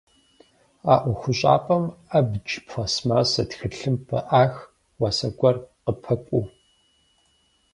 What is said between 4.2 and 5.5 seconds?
ӏах, уасэ